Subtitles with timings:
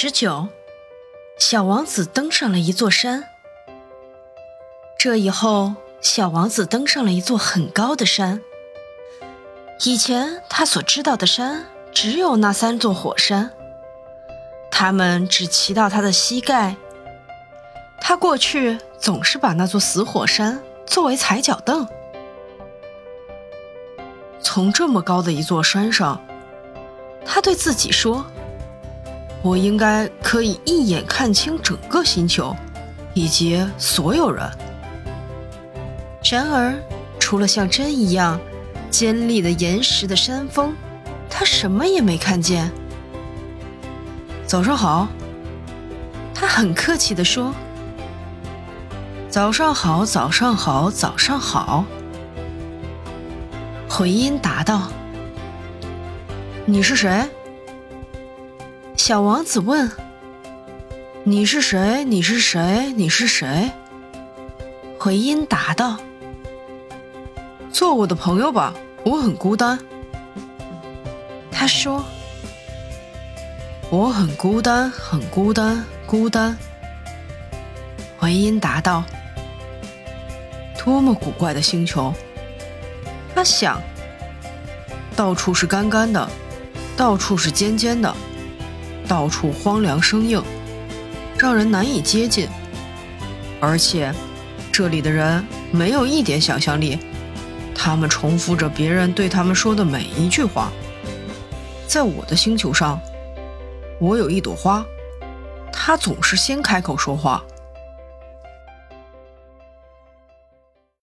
[0.00, 0.46] 十九，
[1.40, 3.24] 小王子登上了一座山。
[4.96, 8.40] 这以后，小王子登上了一座很高的山。
[9.84, 13.50] 以前他所知道的山只有那三座火山，
[14.70, 16.76] 它们只骑到他的膝盖。
[18.00, 21.88] 他过去总是把那座死火山作为踩脚凳。
[24.40, 26.24] 从这么高的一座山上，
[27.26, 28.24] 他对自己说。
[29.42, 32.54] 我应该可以一眼看清整个星球，
[33.14, 34.48] 以及所有人。
[36.30, 36.74] 然而，
[37.20, 38.38] 除了像针一样
[38.90, 40.74] 尖利的岩石的山峰，
[41.30, 42.70] 他什么也没看见。
[44.44, 45.06] 早上好，
[46.34, 47.54] 他很客气地说
[49.30, 51.84] ：“早上好，早上好，早上好。”
[53.88, 54.88] 回音答道
[56.66, 57.24] ：“你是谁？”
[58.98, 59.90] 小王子问
[61.22, 62.04] ：“你是谁？
[62.04, 62.92] 你是谁？
[62.96, 63.70] 你是谁？”
[64.98, 65.96] 回音答道
[67.72, 68.74] ：“做我的朋友吧，
[69.04, 69.78] 我很孤单。”
[71.50, 72.04] 他说
[73.88, 76.58] ：“我很孤单，很孤单，孤单。”
[78.18, 79.04] 回音答道
[80.84, 82.12] ：“多么古怪的星球！”
[83.32, 83.80] 他想
[85.14, 86.28] ：“到处是干干的，
[86.96, 88.12] 到处是尖尖的。”
[89.08, 90.42] 到处荒凉生硬，
[91.38, 92.46] 让人难以接近。
[93.58, 94.14] 而且，
[94.70, 95.42] 这里的人
[95.72, 96.98] 没有一点想象力，
[97.74, 100.70] 他们重复着别人对他们说的每一句话。
[101.86, 103.00] 在我的星球上，
[103.98, 104.84] 我有一朵花，
[105.72, 107.42] 它总是先开口说话。